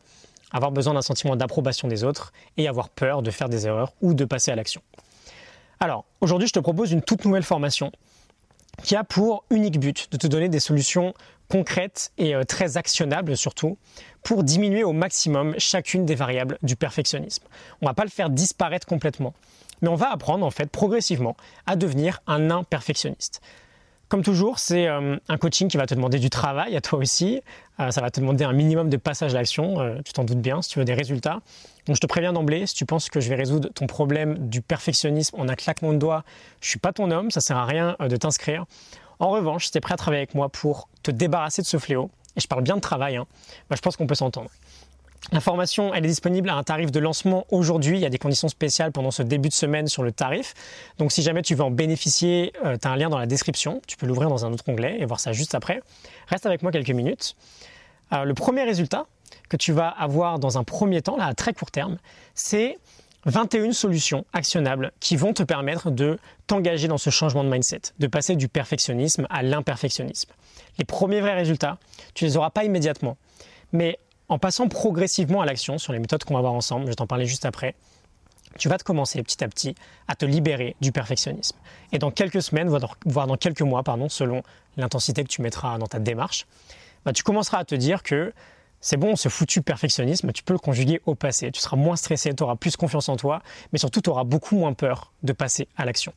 avoir 0.52 0.72
besoin 0.72 0.94
d'un 0.94 1.02
sentiment 1.02 1.36
d'approbation 1.36 1.88
des 1.88 2.04
autres 2.04 2.34
et 2.58 2.68
avoir 2.68 2.90
peur 2.90 3.22
de 3.22 3.30
faire 3.32 3.50
des 3.50 3.68
erreurs 3.68 3.94
ou 4.02 4.14
de 4.14 4.26
passer 4.26 4.52
à 4.52 4.56
l'action. 4.56 4.82
Alors, 5.80 6.06
aujourd'hui, 6.22 6.48
je 6.48 6.54
te 6.54 6.60
propose 6.60 6.92
une 6.92 7.04
toute 7.04 7.26
nouvelle 7.26 7.44
formation 7.44 7.92
qui 8.84 8.96
a 8.96 9.04
pour 9.04 9.44
unique 9.50 9.80
but 9.80 10.12
de 10.12 10.18
te 10.18 10.28
donner 10.28 10.50
des 10.50 10.60
solutions 10.60 11.14
concrètes 11.50 12.12
et 12.18 12.36
euh, 12.36 12.44
très 12.44 12.78
actionnables 12.78 13.38
surtout 13.38 13.78
pour 14.24 14.44
diminuer 14.44 14.84
au 14.84 14.94
maximum 14.94 15.56
chacune 15.58 16.06
des 16.06 16.16
variables 16.16 16.58
du 16.62 16.76
perfectionnisme. 16.76 17.44
On 17.82 17.86
ne 17.86 17.90
va 17.90 17.94
pas 17.94 18.04
le 18.04 18.10
faire 18.10 18.30
disparaître 18.30 18.86
complètement, 18.86 19.34
mais 19.82 19.88
on 19.88 19.96
va 19.96 20.12
apprendre 20.12 20.46
en 20.46 20.52
fait 20.52 20.70
progressivement 20.70 21.38
à 21.66 21.76
devenir 21.76 22.20
un 22.28 22.52
imperfectionniste. 22.52 23.42
Comme 24.10 24.24
toujours, 24.24 24.60
c'est 24.60 24.88
euh, 24.88 25.18
un 25.28 25.38
coaching 25.38 25.68
qui 25.68 25.78
va 25.78 25.86
te 25.86 25.94
demander 25.94 26.20
du 26.20 26.30
travail 26.30 26.76
à 26.78 26.82
toi 26.82 27.00
aussi. 27.00 27.42
Euh, 27.80 27.92
ça 27.92 28.00
va 28.02 28.10
te 28.10 28.20
demander 28.22 28.46
un 28.46 28.54
minimum 28.54 28.90
de 28.90 28.98
passage 28.98 29.36
à 29.36 29.38
l'action. 29.38 30.02
tu 30.06 30.14
t'en 30.14 30.24
doutes 30.24 30.42
bien 30.42 30.62
si 30.62 30.70
tu 30.70 30.80
veux 30.80 30.86
des 30.86 30.94
résultats. 30.94 31.42
Donc 31.86 31.96
je 31.96 32.02
te 32.02 32.08
préviens 32.08 32.34
d'emblée, 32.34 32.66
si 32.68 32.76
tu 32.76 32.86
penses 32.86 33.10
que 33.10 33.20
je 33.20 33.30
vais 33.30 33.36
résoudre 33.36 33.70
ton 33.70 33.88
problème 33.88 34.50
du 34.50 34.62
perfectionnisme 34.62 35.40
en 35.40 35.48
un 35.48 35.56
claquement 35.56 35.94
de 35.94 35.98
doigts, 35.98 36.24
je 36.62 36.70
suis 36.70 36.80
pas 36.80 36.94
ton 36.94 37.12
homme, 37.12 37.32
ça 37.32 37.42
sert 37.42 37.58
à 37.58 37.66
rien 37.66 37.96
de 38.00 38.16
t'inscrire. 38.16 38.66
En 39.20 39.30
revanche, 39.30 39.66
si 39.66 39.72
tu 39.72 39.78
es 39.78 39.82
prêt 39.82 39.94
à 39.94 39.98
travailler 39.98 40.22
avec 40.22 40.36
moi 40.36 40.50
pour 40.50 40.90
te 41.04 41.12
débarrasser 41.12 41.62
de 41.62 41.68
ce 41.68 41.78
fléau, 41.78 42.10
et 42.36 42.40
je 42.40 42.48
parle 42.48 42.62
bien 42.62 42.76
de 42.76 42.82
travail, 42.82 43.18
hein, 43.18 43.26
bah, 43.70 43.76
je 43.76 43.82
pense 43.82 43.98
qu'on 43.98 44.08
peut 44.08 44.16
s'entendre. 44.16 44.50
La 45.32 45.42
formation, 45.42 45.94
elle 45.94 46.06
est 46.06 46.10
disponible 46.10 46.50
à 46.50 46.56
un 46.56 46.64
tarif 46.64 46.92
de 46.92 47.00
lancement 47.00 47.46
aujourd'hui. 47.52 47.98
Il 47.98 48.02
y 48.02 48.06
a 48.06 48.10
des 48.10 48.18
conditions 48.18 48.48
spéciales 48.48 48.92
pendant 48.92 49.12
ce 49.12 49.24
début 49.24 49.50
de 49.50 49.54
semaine 49.54 49.88
sur 49.88 50.04
le 50.04 50.12
tarif. 50.12 50.54
Donc 51.00 51.12
si 51.12 51.22
jamais 51.22 51.42
tu 51.42 51.54
veux 51.54 51.64
en 51.64 51.72
bénéficier, 51.72 52.54
euh, 52.64 52.78
tu 52.82 52.88
as 52.88 52.92
un 52.92 52.96
lien 52.96 53.10
dans 53.10 53.18
la 53.18 53.26
description. 53.26 53.82
Tu 53.88 53.98
peux 53.98 54.06
l'ouvrir 54.06 54.30
dans 54.30 54.46
un 54.46 54.54
autre 54.54 54.64
onglet 54.68 54.98
et 55.00 55.06
voir 55.06 55.20
ça 55.20 55.34
juste 55.34 55.54
après. 55.54 55.82
Reste 56.28 56.46
avec 56.46 56.64
moi 56.64 56.72
quelques 56.72 56.92
minutes. 56.92 57.36
le 58.12 58.34
premier 58.34 58.64
résultat 58.64 59.06
que 59.50 59.58
tu 59.58 59.74
vas 59.74 59.90
avoir 59.90 60.40
dans 60.40 60.58
un 60.58 60.64
premier 60.64 61.02
temps, 61.02 61.18
là 61.18 61.26
à 61.26 61.34
très 61.34 61.54
court 61.54 61.72
terme, 61.72 61.98
c'est 62.36 62.78
21 63.26 63.74
solutions 63.74 64.26
actionnables 64.32 64.92
qui 65.00 65.18
vont 65.18 65.34
te 65.34 65.44
permettre 65.44 65.92
de 65.92 66.18
t'engager 66.48 66.88
dans 66.88 66.98
ce 66.98 67.10
changement 67.10 67.44
de 67.44 67.50
mindset, 67.50 67.82
de 68.00 68.08
passer 68.08 68.36
du 68.36 68.48
perfectionnisme 68.48 69.28
à 69.30 69.44
l'imperfectionnisme. 69.44 70.32
Les 70.78 70.86
premiers 70.86 71.20
vrais 71.20 71.36
résultats, 71.36 71.78
tu 72.14 72.24
les 72.24 72.38
auras 72.38 72.52
pas 72.52 72.64
immédiatement, 72.64 73.18
mais 73.74 74.00
en 74.30 74.40
passant 74.40 74.68
progressivement 74.68 75.42
à 75.42 75.46
l'action 75.46 75.78
sur 75.78 75.94
les 75.94 76.00
méthodes 76.00 76.24
qu'on 76.24 76.34
va 76.34 76.42
voir 76.42 76.54
ensemble, 76.54 76.86
je 76.86 76.90
vais 76.90 76.96
t'en 76.96 77.08
parler 77.08 77.26
juste 77.26 77.46
après, 77.46 77.76
tu 78.58 78.70
vas 78.70 78.78
te 78.78 78.84
commencer 78.84 79.22
petit 79.24 79.44
à 79.44 79.48
petit 79.48 79.76
à 80.08 80.16
te 80.16 80.26
libérer 80.26 80.76
du 80.82 80.92
perfectionnisme. 80.92 81.56
Et 81.92 82.00
dans 82.00 82.12
quelques 82.12 82.42
semaines, 82.42 82.70
voire 83.06 83.28
dans 83.28 83.38
quelques 83.38 83.62
mois, 83.62 83.84
pardon, 83.84 84.10
selon 84.10 84.42
l'intensité 84.78 85.24
que 85.24 85.30
tu 85.30 85.42
mettras 85.42 85.78
dans 85.78 85.88
ta 85.88 86.00
démarche, 86.00 86.48
bah, 87.06 87.14
tu 87.14 87.24
commenceras 87.24 87.60
à 87.60 87.66
te 87.66 87.76
dire 87.76 88.04
que 88.04 88.34
c'est 88.80 88.98
bon, 88.98 89.16
ce 89.16 89.30
foutu 89.30 89.62
perfectionnisme, 89.62 90.32
tu 90.32 90.44
peux 90.44 90.54
le 90.54 90.60
conjuguer 90.60 91.02
au 91.06 91.16
passé. 91.16 91.52
Tu 91.52 91.60
seras 91.60 91.78
moins 91.78 91.96
stressé, 91.96 92.34
tu 92.34 92.44
auras 92.44 92.56
plus 92.56 92.76
confiance 92.76 93.10
en 93.10 93.16
toi, 93.16 93.42
mais 93.72 93.80
surtout 93.80 94.02
tu 94.02 94.10
auras 94.10 94.24
beaucoup 94.24 94.56
moins 94.58 94.74
peur 94.74 95.12
de 95.24 95.34
passer 95.34 95.68
à 95.78 95.86
l'action. 95.86 96.14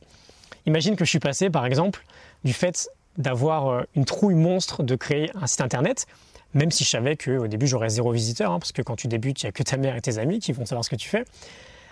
Imagine 0.65 0.95
que 0.95 1.05
je 1.05 1.09
suis 1.09 1.19
passé, 1.19 1.49
par 1.49 1.65
exemple, 1.65 2.05
du 2.43 2.53
fait 2.53 2.89
d'avoir 3.17 3.67
euh, 3.67 3.83
une 3.95 4.05
trouille 4.05 4.35
monstre 4.35 4.83
de 4.83 4.95
créer 4.95 5.31
un 5.35 5.47
site 5.47 5.61
internet, 5.61 6.05
même 6.53 6.71
si 6.71 6.83
je 6.83 6.89
savais 6.89 7.17
qu'au 7.17 7.47
début 7.47 7.67
j'aurais 7.67 7.89
zéro 7.89 8.11
visiteur, 8.11 8.51
hein, 8.51 8.59
parce 8.59 8.71
que 8.71 8.81
quand 8.81 8.95
tu 8.95 9.07
débutes, 9.07 9.41
il 9.41 9.45
n'y 9.45 9.49
a 9.49 9.51
que 9.51 9.63
ta 9.63 9.77
mère 9.77 9.95
et 9.95 10.01
tes 10.01 10.17
amis 10.17 10.39
qui 10.39 10.51
vont 10.51 10.65
savoir 10.65 10.83
ce 10.83 10.89
que 10.89 10.95
tu 10.95 11.09
fais, 11.09 11.25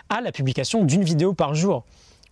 à 0.09 0.21
la 0.21 0.31
publication 0.31 0.83
d'une 0.83 1.03
vidéo 1.03 1.33
par 1.33 1.53
jour. 1.55 1.83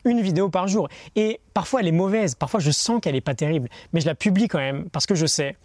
Une 0.05 0.21
vidéo 0.21 0.49
par 0.49 0.67
jour. 0.67 0.87
Et 1.15 1.39
parfois 1.53 1.81
elle 1.81 1.87
est 1.87 1.91
mauvaise, 1.91 2.35
parfois 2.35 2.59
je 2.59 2.71
sens 2.71 2.99
qu'elle 3.01 3.15
n'est 3.15 3.21
pas 3.21 3.35
terrible, 3.35 3.69
mais 3.93 4.01
je 4.01 4.05
la 4.05 4.15
publie 4.15 4.47
quand 4.47 4.59
même, 4.59 4.89
parce 4.89 5.05
que 5.05 5.15
je 5.15 5.25
sais 5.25 5.55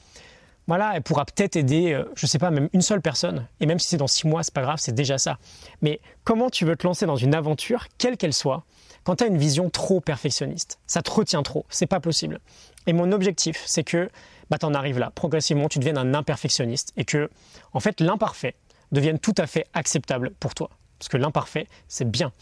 voilà, 0.68 0.92
elle 0.94 1.02
pourra 1.02 1.24
peut-être 1.24 1.56
aider, 1.56 1.92
euh, 1.92 2.04
je 2.14 2.26
ne 2.26 2.28
sais 2.28 2.38
pas, 2.38 2.50
même 2.50 2.68
une 2.72 2.82
seule 2.82 3.00
personne. 3.00 3.46
Et 3.60 3.66
même 3.66 3.78
si 3.78 3.88
c'est 3.88 3.96
dans 3.96 4.06
six 4.06 4.26
mois, 4.26 4.42
c'est 4.42 4.54
pas 4.54 4.62
grave, 4.62 4.78
c'est 4.80 4.94
déjà 4.94 5.18
ça. 5.18 5.38
Mais 5.80 6.00
comment 6.24 6.50
tu 6.50 6.64
veux 6.64 6.76
te 6.76 6.86
lancer 6.86 7.06
dans 7.06 7.16
une 7.16 7.34
aventure, 7.34 7.86
quelle 7.98 8.16
qu'elle 8.16 8.32
soit, 8.32 8.64
quand 9.04 9.16
tu 9.16 9.24
as 9.24 9.26
une 9.26 9.38
vision 9.38 9.70
trop 9.70 10.00
perfectionniste? 10.00 10.78
Ça 10.86 11.02
te 11.02 11.10
retient 11.10 11.42
trop, 11.42 11.66
c'est 11.68 11.86
pas 11.86 12.00
possible. 12.00 12.38
Et 12.86 12.92
mon 12.92 13.10
objectif, 13.12 13.62
c'est 13.66 13.84
que 13.84 14.08
bah, 14.52 14.58
tu 14.58 14.76
arrives 14.76 14.98
là, 14.98 15.10
progressivement, 15.14 15.66
tu 15.66 15.78
deviennes 15.78 15.96
un 15.96 16.12
imperfectionniste 16.12 16.92
et 16.98 17.06
que, 17.06 17.30
en 17.72 17.80
fait, 17.80 18.02
l'imparfait 18.02 18.54
devienne 18.92 19.18
tout 19.18 19.34
à 19.38 19.46
fait 19.46 19.64
acceptable 19.72 20.32
pour 20.40 20.54
toi. 20.54 20.68
Parce 20.98 21.08
que 21.08 21.16
l'imparfait, 21.16 21.66
c'est 21.88 22.04
bien. 22.04 22.32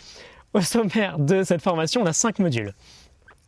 Au 0.52 0.60
sommaire 0.60 1.20
de 1.20 1.44
cette 1.44 1.62
formation, 1.62 2.02
on 2.02 2.06
a 2.06 2.12
cinq 2.12 2.40
modules. 2.40 2.74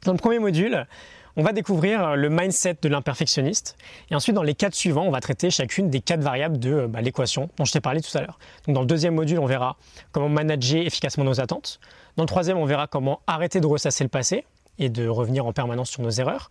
Dans 0.05 0.13
le 0.13 0.19
premier 0.19 0.39
module, 0.39 0.87
on 1.35 1.43
va 1.43 1.53
découvrir 1.53 2.07
euh, 2.07 2.15
le 2.15 2.29
mindset 2.31 2.77
de 2.81 2.89
l'imperfectionniste. 2.89 3.77
Et 4.13 4.15
ensuite, 4.15 4.37
dans 4.37 4.45
les 4.45 4.55
quatre 4.55 4.77
suivants, 4.77 5.07
on 5.07 5.11
va 5.11 5.21
traiter 5.21 5.51
chacune 5.51 5.91
des 5.91 6.01
quatre 6.01 6.23
variables 6.23 6.61
de 6.61 6.73
euh, 6.73 6.87
bah, 6.87 7.01
l'équation 7.01 7.51
dont 7.57 7.65
je 7.65 7.73
t'ai 7.73 7.81
parlé 7.81 8.01
tout 8.01 8.17
à 8.17 8.21
l'heure. 8.21 8.39
Dans 8.69 8.83
le 8.83 8.87
deuxième 8.87 9.17
module, 9.17 9.41
on 9.41 9.47
verra 9.47 9.77
comment 10.13 10.29
manager 10.29 10.87
efficacement 10.87 11.25
nos 11.25 11.41
attentes. 11.41 11.81
Dans 12.17 12.23
le 12.23 12.29
troisième, 12.29 12.59
on 12.59 12.65
verra 12.65 12.87
comment 12.87 13.23
arrêter 13.27 13.61
de 13.61 13.67
ressasser 13.67 14.05
le 14.05 14.09
passé 14.09 14.45
et 14.79 14.89
de 14.89 15.09
revenir 15.09 15.47
en 15.47 15.53
permanence 15.53 15.91
sur 15.91 16.03
nos 16.03 16.11
erreurs. 16.11 16.49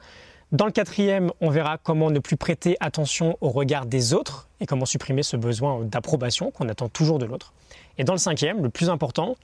Dans 0.51 0.65
le 0.65 0.71
quatrième, 0.73 1.31
on 1.39 1.49
verra 1.49 1.77
comment 1.77 2.11
ne 2.11 2.19
plus 2.19 2.35
prêter 2.35 2.75
attention 2.81 3.37
au 3.39 3.49
regard 3.49 3.85
des 3.85 4.13
autres 4.13 4.49
et 4.59 4.65
comment 4.65 4.85
supprimer 4.85 5.23
ce 5.23 5.37
besoin 5.37 5.79
d'approbation 5.85 6.51
qu'on 6.51 6.67
attend 6.67 6.89
toujours 6.89 7.19
de 7.19 7.25
l'autre. 7.25 7.53
Et 7.97 8.03
dans 8.03 8.11
le 8.11 8.19
cinquième, 8.19 8.61
le 8.61 8.69
plus 8.69 8.89
important, 8.89 9.37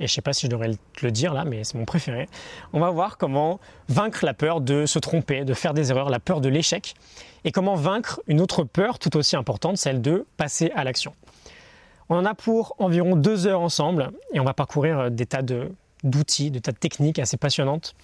et 0.00 0.06
je 0.06 0.12
ne 0.12 0.14
sais 0.14 0.22
pas 0.22 0.32
si 0.32 0.46
je 0.46 0.50
devrais 0.50 0.70
le 1.02 1.10
dire 1.10 1.34
là, 1.34 1.44
mais 1.44 1.62
c'est 1.62 1.76
mon 1.76 1.84
préféré. 1.84 2.26
On 2.72 2.80
va 2.80 2.88
voir 2.88 3.18
comment 3.18 3.60
vaincre 3.90 4.24
la 4.24 4.32
peur 4.32 4.62
de 4.62 4.86
se 4.86 4.98
tromper, 4.98 5.44
de 5.44 5.52
faire 5.52 5.74
des 5.74 5.90
erreurs, 5.90 6.08
la 6.08 6.20
peur 6.20 6.40
de 6.40 6.48
l'échec, 6.48 6.94
et 7.44 7.52
comment 7.52 7.74
vaincre 7.74 8.22
une 8.26 8.40
autre 8.40 8.64
peur 8.64 8.98
tout 8.98 9.14
aussi 9.18 9.36
importante, 9.36 9.76
celle 9.76 10.00
de 10.00 10.24
passer 10.38 10.72
à 10.74 10.84
l'action. 10.84 11.12
On 12.08 12.16
en 12.16 12.24
a 12.24 12.34
pour 12.34 12.76
environ 12.78 13.14
deux 13.14 13.46
heures 13.46 13.60
ensemble, 13.60 14.10
et 14.32 14.40
on 14.40 14.44
va 14.44 14.54
parcourir 14.54 15.10
des 15.10 15.26
tas 15.26 15.42
d'outils, 16.02 16.50
de, 16.50 16.60
tas 16.60 16.72
de 16.72 16.78
techniques 16.78 17.18
assez 17.18 17.36
passionnantes. 17.36 17.94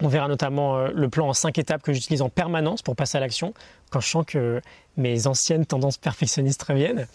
On 0.00 0.08
verra 0.08 0.28
notamment 0.28 0.76
euh, 0.76 0.88
le 0.94 1.08
plan 1.08 1.28
en 1.28 1.32
cinq 1.32 1.58
étapes 1.58 1.82
que 1.82 1.92
j'utilise 1.92 2.22
en 2.22 2.28
permanence 2.28 2.82
pour 2.82 2.94
passer 2.94 3.16
à 3.16 3.20
l'action, 3.20 3.52
quand 3.90 4.00
je 4.00 4.08
sens 4.08 4.24
que 4.26 4.60
mes 4.96 5.26
anciennes 5.26 5.66
tendances 5.66 5.98
perfectionnistes 5.98 6.62
reviennent. 6.62 7.06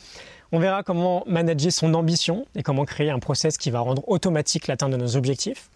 On 0.51 0.59
verra 0.59 0.83
comment 0.83 1.23
manager 1.25 1.71
son 1.71 1.93
ambition 1.93 2.45
et 2.55 2.61
comment 2.61 2.85
créer 2.85 3.09
un 3.09 3.19
process 3.19 3.57
qui 3.57 3.71
va 3.71 3.79
rendre 3.79 4.07
automatique 4.07 4.67
l'atteinte 4.67 4.91
de 4.91 4.97
nos 4.97 5.15
objectifs. 5.15 5.69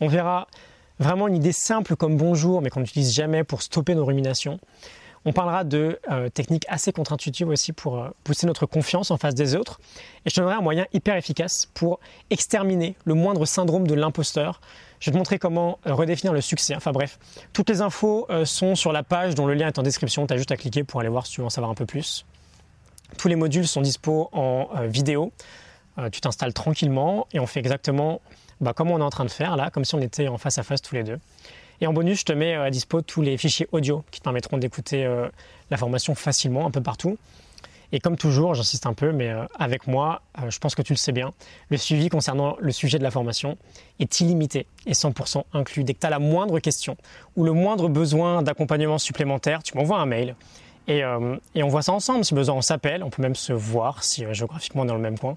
On 0.00 0.06
verra 0.06 0.46
vraiment 0.98 1.28
une 1.28 1.36
idée 1.36 1.52
simple 1.52 1.96
comme 1.96 2.16
bonjour, 2.16 2.62
mais 2.62 2.70
qu'on 2.70 2.80
n'utilise 2.80 3.12
jamais 3.12 3.42
pour 3.42 3.62
stopper 3.62 3.94
nos 3.94 4.04
ruminations. 4.04 4.60
On 5.24 5.32
parlera 5.32 5.64
de 5.64 5.98
euh, 6.10 6.28
techniques 6.28 6.64
assez 6.68 6.92
contre-intuitives 6.92 7.48
aussi 7.48 7.72
pour 7.72 7.98
euh, 7.98 8.08
pousser 8.24 8.46
notre 8.46 8.64
confiance 8.66 9.10
en 9.10 9.18
face 9.18 9.34
des 9.34 9.54
autres. 9.54 9.80
Et 10.24 10.30
je 10.30 10.36
donnerai 10.36 10.54
un 10.54 10.62
moyen 10.62 10.86
hyper 10.92 11.16
efficace 11.16 11.68
pour 11.74 12.00
exterminer 12.30 12.96
le 13.04 13.14
moindre 13.14 13.44
syndrome 13.44 13.86
de 13.86 13.94
l'imposteur. 13.94 14.60
Je 15.00 15.06
vais 15.06 15.12
te 15.12 15.16
montrer 15.16 15.38
comment 15.38 15.78
euh, 15.86 15.94
redéfinir 15.94 16.32
le 16.32 16.40
succès. 16.40 16.76
Enfin 16.76 16.92
bref, 16.92 17.18
toutes 17.52 17.68
les 17.68 17.80
infos 17.80 18.28
sont 18.44 18.74
sur 18.74 18.92
la 18.92 19.02
page 19.02 19.34
dont 19.34 19.46
le 19.46 19.54
lien 19.54 19.66
est 19.66 19.78
en 19.78 19.82
description. 19.82 20.26
Tu 20.26 20.34
as 20.34 20.36
juste 20.36 20.52
à 20.52 20.56
cliquer 20.56 20.84
pour 20.84 21.00
aller 21.00 21.08
voir 21.08 21.26
si 21.26 21.32
tu 21.32 21.40
veux 21.40 21.46
en 21.46 21.50
savoir 21.50 21.70
un 21.70 21.74
peu 21.74 21.86
plus. 21.86 22.24
Tous 23.18 23.28
les 23.28 23.36
modules 23.36 23.66
sont 23.66 23.80
dispo 23.80 24.28
en 24.32 24.68
euh, 24.76 24.86
vidéo. 24.86 25.32
Euh, 25.98 26.10
tu 26.10 26.20
t'installes 26.20 26.54
tranquillement 26.54 27.26
et 27.32 27.40
on 27.40 27.46
fait 27.46 27.60
exactement 27.60 28.20
bah, 28.60 28.72
comme 28.72 28.90
on 28.90 28.98
est 28.98 29.02
en 29.02 29.10
train 29.10 29.24
de 29.24 29.30
faire 29.30 29.56
là, 29.56 29.70
comme 29.70 29.84
si 29.84 29.94
on 29.94 30.00
était 30.00 30.28
en 30.28 30.38
face 30.38 30.58
à 30.58 30.62
face 30.62 30.82
tous 30.82 30.94
les 30.94 31.02
deux. 31.02 31.18
Et 31.80 31.86
en 31.86 31.92
bonus, 31.92 32.20
je 32.20 32.24
te 32.24 32.32
mets 32.32 32.54
euh, 32.54 32.64
à 32.64 32.70
dispo 32.70 33.02
tous 33.02 33.22
les 33.22 33.36
fichiers 33.36 33.68
audio 33.72 34.04
qui 34.10 34.20
te 34.20 34.24
permettront 34.24 34.58
d'écouter 34.58 35.08
la 35.70 35.76
formation 35.76 36.14
facilement 36.14 36.66
un 36.66 36.70
peu 36.70 36.82
partout. 36.82 37.18
Et 37.92 37.98
comme 37.98 38.16
toujours, 38.16 38.54
j'insiste 38.54 38.86
un 38.86 38.94
peu, 38.94 39.12
mais 39.12 39.32
avec 39.58 39.86
moi, 39.86 40.22
je 40.48 40.58
pense 40.58 40.74
que 40.74 40.82
tu 40.82 40.92
le 40.92 40.98
sais 40.98 41.12
bien, 41.12 41.32
le 41.70 41.76
suivi 41.76 42.08
concernant 42.08 42.56
le 42.60 42.70
sujet 42.70 42.98
de 42.98 43.02
la 43.02 43.10
formation 43.10 43.58
est 43.98 44.20
illimité 44.20 44.66
et 44.86 44.92
100% 44.92 45.42
inclus. 45.52 45.82
Dès 45.82 45.94
que 45.94 45.98
tu 45.98 46.06
as 46.06 46.10
la 46.10 46.20
moindre 46.20 46.60
question 46.60 46.96
ou 47.36 47.44
le 47.44 47.52
moindre 47.52 47.88
besoin 47.88 48.42
d'accompagnement 48.42 48.98
supplémentaire, 48.98 49.62
tu 49.62 49.76
m'envoies 49.76 49.98
un 49.98 50.06
mail 50.06 50.36
euh, 50.88 51.36
et, 51.54 51.62
on 51.62 51.68
voit 51.68 51.82
ça 51.82 51.92
ensemble. 51.92 52.24
Si 52.24 52.34
besoin, 52.34 52.56
on 52.56 52.62
s'appelle. 52.62 53.02
On 53.02 53.10
peut 53.10 53.22
même 53.22 53.34
se 53.34 53.52
voir 53.52 54.02
si 54.02 54.24
euh, 54.24 54.32
géographiquement 54.32 54.82
on 54.82 54.84
est 54.84 54.88
dans 54.88 54.94
le 54.94 55.00
même 55.00 55.18
coin. 55.18 55.36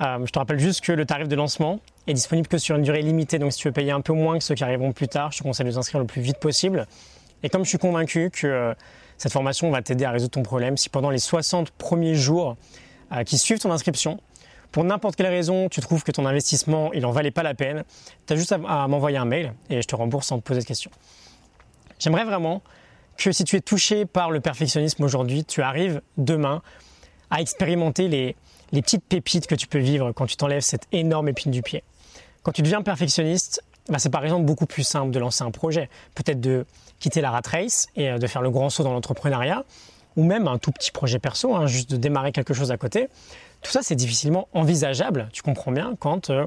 Euh, 0.00 0.26
je 0.26 0.32
te 0.32 0.38
rappelle 0.38 0.58
juste 0.58 0.80
que 0.80 0.92
le 0.92 1.06
tarif 1.06 1.28
de 1.28 1.36
lancement 1.36 1.78
est 2.06 2.14
disponible 2.14 2.48
que 2.48 2.58
sur 2.58 2.76
une 2.76 2.82
durée 2.82 3.02
limitée. 3.02 3.38
Donc 3.38 3.52
si 3.52 3.58
tu 3.58 3.68
veux 3.68 3.72
payer 3.72 3.92
un 3.92 4.00
peu 4.00 4.12
moins 4.12 4.38
que 4.38 4.44
ceux 4.44 4.54
qui 4.54 4.64
arriveront 4.64 4.92
plus 4.92 5.08
tard, 5.08 5.30
je 5.32 5.38
te 5.38 5.42
conseille 5.44 5.66
de 5.66 5.72
t'inscrire 5.72 6.00
le 6.00 6.06
plus 6.06 6.20
vite 6.20 6.38
possible. 6.38 6.86
Et 7.42 7.48
comme 7.48 7.64
je 7.64 7.68
suis 7.68 7.78
convaincu 7.78 8.30
que 8.30 8.74
cette 9.24 9.32
formation 9.32 9.70
va 9.70 9.80
t'aider 9.80 10.04
à 10.04 10.10
résoudre 10.10 10.32
ton 10.32 10.42
problème, 10.42 10.76
si 10.76 10.90
pendant 10.90 11.08
les 11.08 11.18
60 11.18 11.70
premiers 11.70 12.14
jours 12.14 12.58
qui 13.24 13.38
suivent 13.38 13.58
ton 13.58 13.72
inscription, 13.72 14.20
pour 14.70 14.84
n'importe 14.84 15.16
quelle 15.16 15.28
raison, 15.28 15.70
tu 15.70 15.80
trouves 15.80 16.04
que 16.04 16.12
ton 16.12 16.26
investissement, 16.26 16.92
il 16.92 17.06
en 17.06 17.10
valait 17.10 17.30
pas 17.30 17.42
la 17.42 17.54
peine, 17.54 17.84
tu 18.26 18.34
as 18.34 18.36
juste 18.36 18.52
à 18.52 18.86
m'envoyer 18.86 19.16
un 19.16 19.24
mail 19.24 19.54
et 19.70 19.80
je 19.80 19.88
te 19.88 19.96
rembourse 19.96 20.26
sans 20.26 20.38
te 20.38 20.42
poser 20.42 20.60
de 20.60 20.66
questions. 20.66 20.90
J'aimerais 21.98 22.26
vraiment 22.26 22.60
que 23.16 23.32
si 23.32 23.44
tu 23.44 23.56
es 23.56 23.62
touché 23.62 24.04
par 24.04 24.30
le 24.30 24.40
perfectionnisme 24.40 25.02
aujourd'hui, 25.02 25.42
tu 25.42 25.62
arrives 25.62 26.02
demain 26.18 26.60
à 27.30 27.40
expérimenter 27.40 28.08
les, 28.08 28.36
petites 28.72 29.04
pépites 29.04 29.46
que 29.46 29.54
tu 29.54 29.68
peux 29.68 29.78
vivre 29.78 30.12
quand 30.12 30.26
tu 30.26 30.36
t'enlèves 30.36 30.60
cette 30.60 30.86
énorme 30.92 31.30
épine 31.30 31.50
du 31.50 31.62
pied. 31.62 31.82
Quand 32.42 32.52
tu 32.52 32.60
deviens 32.60 32.82
perfectionniste, 32.82 33.64
bah, 33.88 33.98
c'est 33.98 34.10
par 34.10 34.24
exemple 34.24 34.44
beaucoup 34.44 34.66
plus 34.66 34.82
simple 34.82 35.10
de 35.10 35.18
lancer 35.18 35.44
un 35.44 35.50
projet, 35.50 35.88
peut-être 36.14 36.40
de 36.40 36.66
quitter 37.00 37.20
la 37.20 37.30
rat 37.30 37.42
race 37.46 37.86
et 37.96 38.10
euh, 38.10 38.18
de 38.18 38.26
faire 38.26 38.42
le 38.42 38.50
grand 38.50 38.70
saut 38.70 38.82
dans 38.82 38.92
l'entrepreneuriat, 38.92 39.64
ou 40.16 40.24
même 40.24 40.48
un 40.48 40.58
tout 40.58 40.72
petit 40.72 40.90
projet 40.90 41.18
perso, 41.18 41.54
hein, 41.54 41.66
juste 41.66 41.90
de 41.90 41.96
démarrer 41.96 42.32
quelque 42.32 42.54
chose 42.54 42.70
à 42.70 42.76
côté. 42.76 43.08
Tout 43.62 43.70
ça, 43.70 43.80
c'est 43.82 43.94
difficilement 43.94 44.48
envisageable, 44.52 45.28
tu 45.32 45.42
comprends 45.42 45.72
bien, 45.72 45.96
quand 45.98 46.30
euh, 46.30 46.46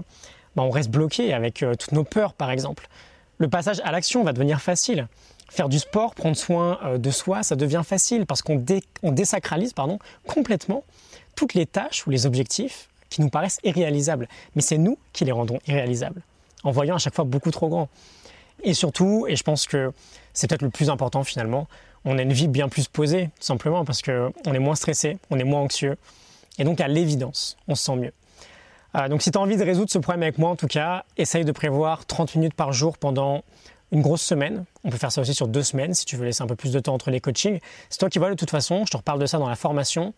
bah, 0.56 0.63
on 0.63 0.70
reste 0.70 0.89
bloqué 0.89 1.34
avec 1.34 1.63
euh, 1.63 1.75
toutes 1.75 1.91
nos 1.91 2.03
peurs, 2.03 2.34
par 2.34 2.50
exemple. 2.50 2.88
Le 3.38 3.48
passage 3.48 3.82
à 3.84 3.91
l'action 3.91 4.24
va 4.24 4.34
devenir 4.34 4.62
facile 4.62 5.08
faire 5.50 5.70
du 5.70 5.79
sport, 5.79 6.13
prendre 6.13 6.36
soin 6.36 6.98
de 6.98 7.10
soi, 7.10 7.41
ça 7.41 7.56
devient 7.56 7.84
facile 7.86 8.25
parce 8.25 8.41
qu'on 8.41 8.62
désacralise 9.03 9.72
pardon, 9.72 9.98
complètement 10.27 10.84
toutes 11.36 11.53
les 11.53 11.65
tâches 11.65 12.06
ou 12.06 12.10
les 12.10 12.25
objectifs 12.25 12.89
qui 13.10 13.22
nous 13.22 13.29
paraissent 13.29 13.60
irréalisables. 13.63 14.27
Mais 14.56 14.62
c'est 14.62 14.77
nous 14.77 14.98
qui 15.13 15.24
les 15.24 15.32
rendons 15.32 15.60
irréalisables, 15.67 16.22
en 16.64 16.72
voyant 16.72 16.96
à 16.96 16.98
chaque 17.00 17.16
fois 17.16 17.26
beaucoup 17.26 17.52
trop 17.52 17.70
grand. 17.70 17.90
Et 18.64 18.74
surtout, 18.74 19.26
et 19.28 19.36
je 19.36 19.44
pense 19.44 19.68
que 19.68 19.92
c'est 20.34 20.48
peut-être 20.48 20.62
le 20.62 20.70
plus 20.70 20.90
important 20.90 21.24
finalement, 21.24 21.68
on 22.06 22.18
a 22.18 22.22
une 22.22 22.34
vie 22.34 22.48
bien 22.48 22.70
plus 22.70 22.88
posée, 22.88 23.30
simplement 23.40 23.86
parce 23.86 24.02
qu'on 24.02 24.54
est 24.54 24.60
moins 24.60 24.76
stressé, 24.76 25.18
on 25.30 25.38
est 25.40 25.44
moins 25.44 25.62
anxieux. 25.62 25.98
Et 26.58 26.64
donc 26.64 26.82
à 26.82 26.88
l'évidence, 26.88 27.58
on 27.68 27.76
se 27.76 27.84
sent 27.84 27.96
mieux. 27.96 28.14
Euh, 28.96 29.10
donc 29.10 29.22
si 29.22 29.32
tu 29.32 29.38
as 29.38 29.42
envie 29.42 29.58
de 29.58 29.64
résoudre 29.64 29.92
ce 29.92 30.00
problème 30.00 30.24
avec 30.24 30.38
moi, 30.38 30.50
en 30.50 30.56
tout 30.56 30.68
cas, 30.68 31.04
essaye 31.18 31.46
de 31.46 31.52
prévoir 31.52 32.06
30 32.06 32.36
minutes 32.36 32.54
par 32.54 32.72
jour 32.72 32.98
pendant 32.98 33.44
une 33.92 34.02
grosse 34.02 34.22
semaine. 34.22 34.66
On 34.84 34.90
peut 34.90 34.98
faire 34.98 35.12
ça 35.12 35.22
aussi 35.22 35.34
sur 35.34 35.48
deux 35.48 35.64
semaines 35.64 35.94
si 35.94 36.06
tu 36.06 36.16
veux 36.18 36.26
laisser 36.26 36.42
un 36.42 36.48
peu 36.48 36.56
plus 36.56 36.72
de 36.72 36.80
temps 36.80 36.94
entre 36.94 37.12
les 37.12 37.20
coachings. 37.20 37.60
C'est 37.90 38.00
toi 38.00 38.10
qui 38.10 38.20
vois 38.20 38.30
de 38.30 38.36
toute 38.36 38.50
façon, 38.50 38.86
je 38.86 38.92
te 38.92 38.98
reparle 38.98 39.20
de 39.20 39.26
ça 39.26 39.38
dans 39.38 39.50
la 39.50 39.56
formation. 39.56 40.14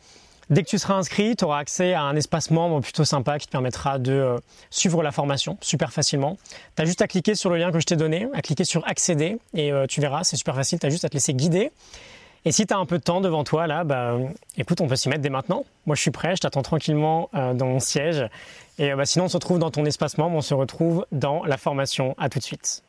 Dès 0.50 0.63
que 0.63 0.70
tu 0.70 0.79
seras 0.79 0.96
inscrit, 0.96 1.36
tu 1.36 1.46
auras 1.46 1.60
accès 1.60 1.94
à 1.94 2.01
un 2.01 2.15
espace 2.15 2.50
membre 2.50 2.82
plutôt 2.82 3.06
sympa 3.06 3.38
qui 3.38 3.46
te 3.46 3.51
permettra 3.51 4.00
de 4.00 4.13
euh, 4.13 4.38
suivre 4.72 5.03
la 5.03 5.12
formation 5.12 5.58
super 5.62 5.94
facilement. 5.94 6.38
Tu 6.75 6.82
as 6.82 6.86
juste 6.86 7.03
à 7.03 7.08
cliquer 7.08 7.36
sur 7.36 7.51
le 7.51 7.58
lien 7.58 7.72
que 7.72 7.79
je 7.79 7.86
t'ai 7.86 7.96
donné, 7.96 8.27
à 8.34 8.41
cliquer 8.41 8.63
sur 8.63 8.88
accéder 8.88 9.38
et 9.53 9.72
euh, 9.72 9.86
tu 9.86 10.01
verras, 10.01 10.24
c'est 10.24 10.38
super 10.38 10.56
facile, 10.56 10.79
tu 10.79 10.88
as 10.88 10.89
juste 10.89 11.06
à 11.06 11.10
te 11.10 11.13
laisser 11.13 11.36
guider. 11.36 11.72
Et 12.46 12.51
si 12.51 12.65
tu 12.65 12.74
as 12.74 12.77
un 12.77 12.86
peu 12.86 12.98
de 12.98 13.03
temps 13.03 13.22
devant 13.22 13.44
toi, 13.44 13.68
là, 13.68 13.84
bah, 13.84 14.18
écoute, 14.58 14.82
on 14.82 14.88
peut 14.88 14.96
s'y 14.96 15.10
mettre 15.10 15.22
dès 15.22 15.29
maintenant. 15.29 15.65
Moi, 15.86 15.96
je 15.96 16.01
suis 16.01 16.12
prêt, 16.12 16.36
je 16.36 16.41
t'attends 16.41 16.63
tranquillement 16.63 17.29
euh, 17.36 17.53
dans 17.53 17.68
mon 17.68 17.79
siège. 17.79 18.25
Et 18.79 18.96
bah, 18.96 19.06
sinon, 19.06 19.25
on 19.25 19.27
se 19.27 19.38
retrouve 19.38 19.60
dans 19.60 19.72
ton 19.72 19.86
espace 19.86 20.18
membre, 20.18 20.38
on 20.38 20.41
se 20.41 20.53
retrouve 20.53 21.06
dans 21.12 21.44
la 21.44 21.58
formation. 21.58 22.15
À 22.18 22.29
tout 22.29 22.39
de 22.39 22.44
suite. 22.44 22.82